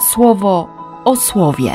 [0.00, 0.68] słowo
[1.04, 1.72] o słowie.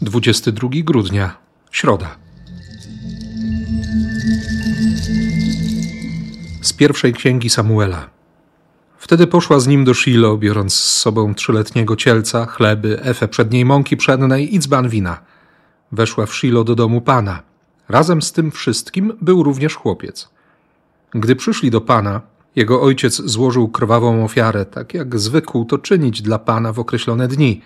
[0.00, 1.36] Dwudziesty drugi grudnia,
[1.70, 2.16] środa.
[6.62, 8.08] Z pierwszej księgi Samuela.
[8.98, 13.96] Wtedy poszła z nim do Shilo, biorąc z sobą trzyletniego cielca, chleby, efę przedniej mąki
[13.96, 15.20] pszennej i dzban wina.
[15.92, 17.55] Weszła w Shilo do domu pana.
[17.88, 20.28] Razem z tym wszystkim był również chłopiec.
[21.10, 22.20] Gdy przyszli do pana,
[22.56, 27.62] jego ojciec złożył krwawą ofiarę, tak jak zwykł to czynić dla pana w określone dni.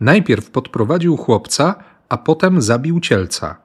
[0.00, 1.74] Najpierw podprowadził chłopca,
[2.08, 3.56] a potem zabił cielca.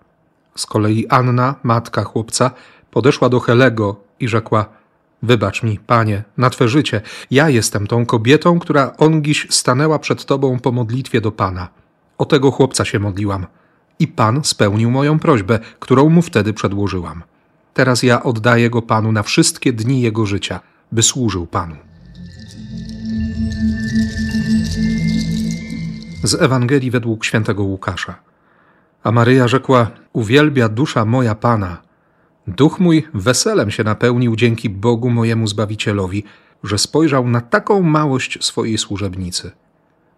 [0.55, 2.51] Z kolei Anna, matka chłopca,
[2.91, 4.65] podeszła do Helego i rzekła–
[5.23, 7.01] Wybacz mi, panie, na twe życie.
[7.31, 11.67] Ja jestem tą kobietą, która ongiś stanęła przed tobą po modlitwie do pana.
[12.17, 13.45] O tego chłopca się modliłam.
[13.99, 17.23] I pan spełnił moją prośbę, którą mu wtedy przedłożyłam.
[17.73, 20.59] Teraz ja oddaję go panu na wszystkie dni jego życia,
[20.91, 21.75] by służył panu.
[26.23, 28.15] Z Ewangelii według świętego Łukasza.
[29.03, 31.89] A Maryja rzekła: Uwielbia dusza moja pana
[32.49, 36.23] Duch mój weselem się napełnił dzięki Bogu mojemu Zbawicielowi,
[36.63, 39.51] że spojrzał na taką małość swojej służebnicy.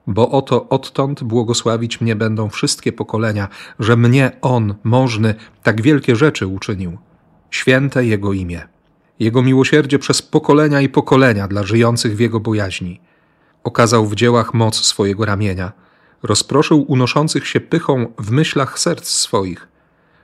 [0.07, 3.47] Bo oto odtąd błogosławić mnie będą wszystkie pokolenia,
[3.79, 6.97] że mnie On, możny, tak wielkie rzeczy uczynił.
[7.49, 8.61] Święte Jego imię.
[9.19, 13.01] Jego miłosierdzie przez pokolenia i pokolenia dla żyjących w Jego bojaźni.
[13.63, 15.71] Okazał w dziełach moc swojego ramienia.
[16.23, 19.71] Rozproszył unoszących się pychą w myślach serc swoich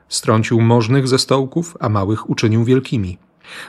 [0.09, 3.17] Strącił możnych ze stołków, a małych uczynił wielkimi.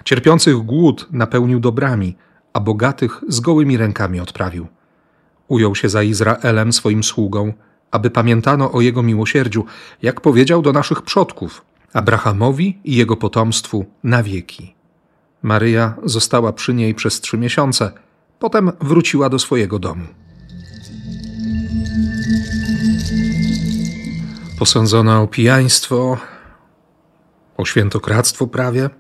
[0.05, 2.17] Cierpiących głód napełnił dobrami,
[2.53, 4.67] a bogatych z gołymi rękami odprawił.
[5.49, 7.53] Ujął się za Izraelem swoim sługą,
[7.91, 9.65] aby pamiętano o jego miłosierdziu,
[10.03, 14.75] jak powiedział do naszych przodków, Abrahamowi i jego potomstwu na wieki.
[15.43, 17.93] Maryja została przy niej przez trzy miesiące,
[18.39, 20.05] potem wróciła do swojego domu.
[24.59, 26.19] posądzona o pijaństwo,
[27.57, 28.91] o świętokradztwo prawie,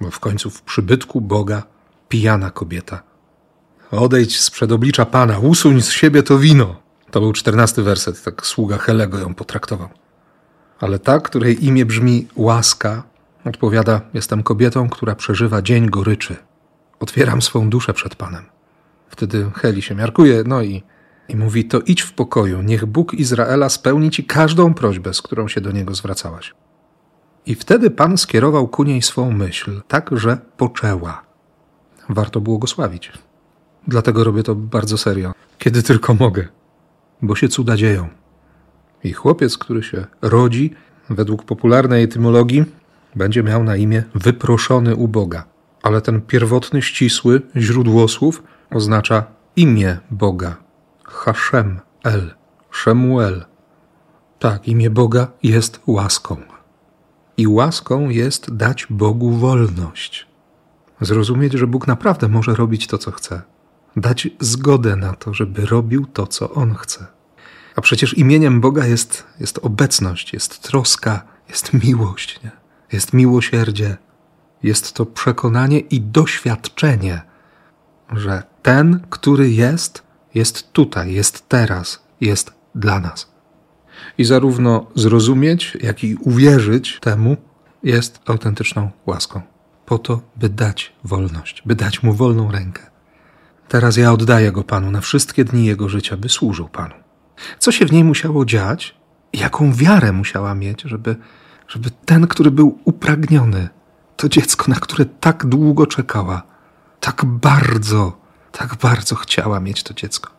[0.00, 1.62] bo w końcu w przybytku Boga
[2.08, 3.02] pijana kobieta.
[3.90, 6.76] Odejdź z przedoblicza Pana, usuń z siebie to wino.
[7.10, 9.88] To był czternasty werset, tak sługa Helego ją potraktował.
[10.80, 13.02] Ale ta, której imię brzmi łaska,
[13.44, 16.36] odpowiada: Jestem kobietą, która przeżywa dzień goryczy.
[17.00, 18.44] Otwieram swą duszę przed Panem.
[19.08, 20.82] Wtedy Heli się miarkuje, no i
[21.28, 25.48] i mówi: To idź w pokoju, niech Bóg Izraela spełni ci każdą prośbę, z którą
[25.48, 26.54] się do niego zwracałaś.
[27.46, 31.22] I wtedy Pan skierował ku niej swą myśl, tak że poczęła.
[32.08, 33.12] Warto błogosławić.
[33.88, 36.48] Dlatego robię to bardzo serio, kiedy tylko mogę,
[37.22, 38.08] bo się cuda dzieją.
[39.04, 40.74] I chłopiec, który się rodzi,
[41.10, 42.64] według popularnej etymologii,
[43.16, 45.44] będzie miał na imię wyproszony u Boga.
[45.82, 49.24] Ale ten pierwotny, ścisły źródło słów oznacza
[49.56, 50.56] imię Boga,
[51.04, 52.34] Hashem El,
[52.70, 53.44] Shemuel.
[54.38, 56.36] Tak, imię Boga jest łaską.
[57.36, 60.26] I łaską jest dać Bogu wolność.
[61.00, 63.42] Zrozumieć, że Bóg naprawdę może robić to, co chce.
[63.96, 67.06] Dać zgodę na to, żeby robił to, co On chce.
[67.76, 72.50] A przecież imieniem Boga jest, jest obecność, jest troska, jest miłość, nie?
[72.92, 73.96] jest miłosierdzie.
[74.62, 77.22] Jest to przekonanie i doświadczenie,
[78.12, 80.02] że ten, który jest,
[80.34, 83.32] jest tutaj, jest teraz, jest dla nas.
[84.18, 87.36] I zarówno zrozumieć, jak i uwierzyć temu
[87.82, 89.42] jest autentyczną łaską.
[89.86, 92.95] Po to, by dać wolność, by dać mu wolną rękę.
[93.68, 96.94] Teraz ja oddaję go Panu na wszystkie dni jego życia, by służył Panu.
[97.58, 98.94] Co się w niej musiało dziać?
[99.32, 101.16] Jaką wiarę musiała mieć, żeby,
[101.68, 103.68] żeby ten, który był upragniony,
[104.16, 106.42] to dziecko, na które tak długo czekała,
[107.00, 108.26] tak bardzo
[108.58, 110.30] tak bardzo chciała mieć to dziecko.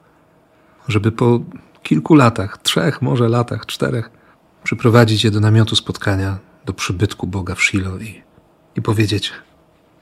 [0.88, 1.40] Żeby po
[1.84, 4.12] kilku latach, trzech może latach, czterech,
[4.64, 8.22] przyprowadzić je do namiotu spotkania, do przybytku Boga w Shiloh i,
[8.76, 9.32] i powiedzieć: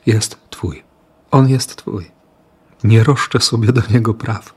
[0.06, 0.84] Jest Twój.
[1.32, 2.12] On jest Twój.
[2.84, 4.54] Nie roszczę sobie do niego praw.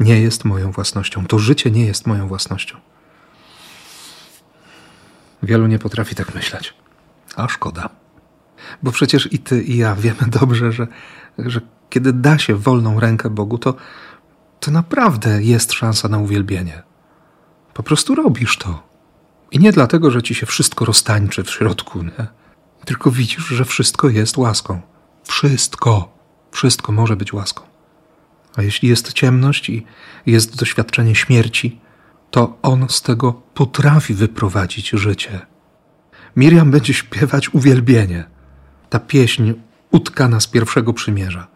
[0.00, 1.26] Nie jest moją własnością.
[1.26, 2.76] To życie nie jest moją własnością.
[5.42, 6.74] Wielu nie potrafi tak myśleć.
[7.36, 7.88] A szkoda.
[8.82, 10.86] Bo przecież i ty, i ja wiemy dobrze, że,
[11.38, 11.60] że
[11.90, 13.74] kiedy da się wolną rękę Bogu, to,
[14.60, 16.82] to naprawdę jest szansa na uwielbienie.
[17.74, 18.86] Po prostu robisz to.
[19.50, 22.26] I nie dlatego, że ci się wszystko roztańczy w środku, nie?
[22.84, 24.80] tylko widzisz, że wszystko jest łaską.
[25.24, 26.15] Wszystko,
[26.56, 27.62] wszystko może być łaską.
[28.56, 29.86] A jeśli jest ciemność i
[30.26, 31.80] jest doświadczenie śmierci,
[32.30, 35.46] to On z tego potrafi wyprowadzić życie.
[36.36, 38.24] Miriam będzie śpiewać uwielbienie.
[38.90, 39.52] Ta pieśń
[39.90, 41.46] utkana z pierwszego przymierza.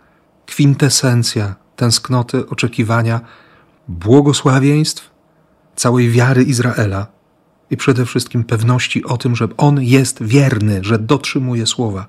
[0.47, 3.21] Kwintesencja tęsknoty, oczekiwania,
[3.89, 5.11] błogosławieństw,
[5.77, 7.07] całej wiary Izraela
[7.71, 12.07] i przede wszystkim pewności o tym, że On jest wierny, że dotrzymuje słowa.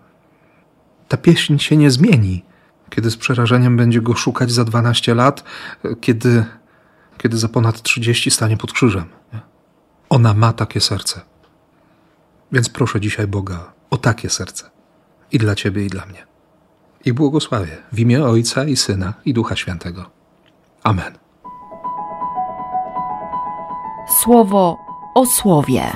[1.08, 2.44] Ta pieśń się nie zmieni,
[2.92, 5.44] kiedy z przerażeniem będzie go szukać za 12 lat,
[6.02, 6.46] kiedy,
[7.18, 9.06] kiedy za ponad 30 stanie pod krzyżem.
[10.10, 11.22] Ona ma takie serce.
[12.52, 14.70] Więc proszę dzisiaj Boga o takie serce.
[15.32, 16.26] I dla Ciebie, i dla mnie.
[17.06, 20.10] I błogosławię w imię Ojca i Syna i Ducha Świętego.
[20.84, 21.18] Amen.
[24.24, 24.78] Słowo
[25.16, 25.92] o słowie.